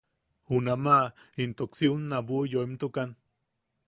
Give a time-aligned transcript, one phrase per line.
[0.51, 0.95] Junama
[1.43, 3.09] intoko si unna buʼu yoimtukan.